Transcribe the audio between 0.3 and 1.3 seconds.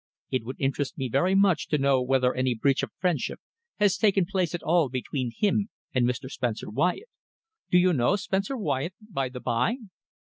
It would interest me